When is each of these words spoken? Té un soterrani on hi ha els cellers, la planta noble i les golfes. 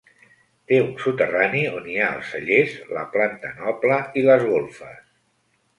Té 0.71 0.77
un 0.85 0.95
soterrani 1.03 1.61
on 1.81 1.89
hi 1.91 1.97
ha 2.05 2.09
els 2.15 2.33
cellers, 2.37 2.75
la 2.97 3.07
planta 3.17 3.53
noble 3.61 4.03
i 4.23 4.27
les 4.31 4.49
golfes. 4.55 5.03